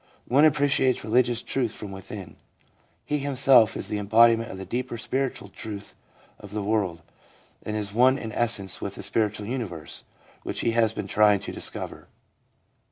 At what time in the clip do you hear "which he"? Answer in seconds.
10.41-10.71